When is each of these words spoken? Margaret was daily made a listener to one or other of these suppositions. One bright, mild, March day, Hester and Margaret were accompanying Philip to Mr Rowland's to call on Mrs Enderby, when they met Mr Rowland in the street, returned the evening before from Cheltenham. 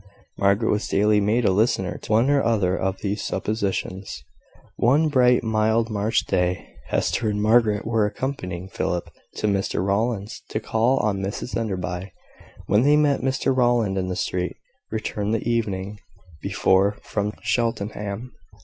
Margaret 0.35 0.71
was 0.71 0.87
daily 0.87 1.21
made 1.21 1.45
a 1.45 1.51
listener 1.51 1.99
to 1.99 2.11
one 2.11 2.27
or 2.31 2.41
other 2.41 2.75
of 2.75 3.01
these 3.01 3.21
suppositions. 3.21 4.23
One 4.75 5.09
bright, 5.09 5.43
mild, 5.43 5.91
March 5.91 6.25
day, 6.25 6.73
Hester 6.87 7.29
and 7.29 7.39
Margaret 7.39 7.85
were 7.85 8.07
accompanying 8.07 8.67
Philip 8.67 9.11
to 9.35 9.45
Mr 9.47 9.85
Rowland's 9.85 10.41
to 10.49 10.59
call 10.59 10.97
on 10.97 11.19
Mrs 11.21 11.55
Enderby, 11.55 12.13
when 12.65 12.81
they 12.81 12.97
met 12.97 13.21
Mr 13.21 13.55
Rowland 13.55 13.95
in 13.95 14.07
the 14.07 14.15
street, 14.15 14.55
returned 14.89 15.35
the 15.35 15.47
evening 15.47 15.99
before 16.41 16.97
from 17.03 17.33
Cheltenham. 17.43 18.33